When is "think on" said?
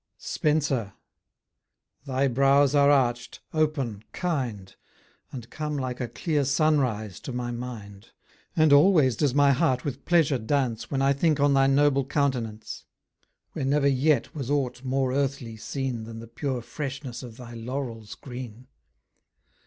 11.13-11.53